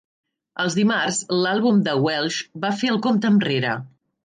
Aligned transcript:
Els 0.63 0.77
dimarts 0.79 1.19
l"àlbum 1.35 1.85
de 1.89 1.95
Welsh 2.07 2.41
va 2.65 2.73
fer 2.81 2.93
el 2.95 3.01
compte 3.07 3.35
enrere. 3.37 3.79